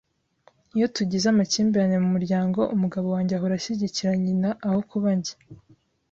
[0.75, 5.33] Iyo tugize amakimbirane mu muryango, umugabo wanjye ahora ashyigikira nyina aho kuba njye